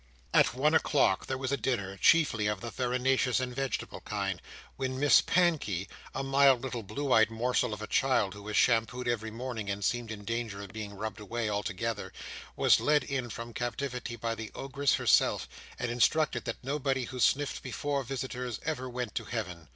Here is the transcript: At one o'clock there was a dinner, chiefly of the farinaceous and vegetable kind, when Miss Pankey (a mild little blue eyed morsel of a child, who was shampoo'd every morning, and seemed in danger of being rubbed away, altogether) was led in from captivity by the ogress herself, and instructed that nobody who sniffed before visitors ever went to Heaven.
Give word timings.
At 0.33 0.55
one 0.55 0.73
o'clock 0.73 1.27
there 1.27 1.37
was 1.37 1.51
a 1.51 1.57
dinner, 1.57 1.95
chiefly 1.95 2.47
of 2.47 2.59
the 2.59 2.71
farinaceous 2.71 3.39
and 3.39 3.55
vegetable 3.55 3.99
kind, 4.01 4.41
when 4.75 4.99
Miss 4.99 5.21
Pankey 5.21 5.87
(a 6.15 6.23
mild 6.23 6.63
little 6.63 6.81
blue 6.81 7.13
eyed 7.13 7.29
morsel 7.29 7.71
of 7.71 7.83
a 7.83 7.85
child, 7.85 8.33
who 8.33 8.41
was 8.41 8.57
shampoo'd 8.57 9.07
every 9.07 9.29
morning, 9.29 9.69
and 9.69 9.85
seemed 9.85 10.09
in 10.09 10.25
danger 10.25 10.63
of 10.63 10.73
being 10.73 10.95
rubbed 10.95 11.19
away, 11.19 11.51
altogether) 11.51 12.11
was 12.55 12.79
led 12.79 13.03
in 13.03 13.29
from 13.29 13.53
captivity 13.53 14.15
by 14.15 14.33
the 14.33 14.51
ogress 14.55 14.95
herself, 14.95 15.47
and 15.77 15.91
instructed 15.91 16.45
that 16.45 16.63
nobody 16.63 17.03
who 17.03 17.19
sniffed 17.19 17.61
before 17.61 18.01
visitors 18.03 18.59
ever 18.65 18.89
went 18.89 19.13
to 19.13 19.25
Heaven. 19.25 19.67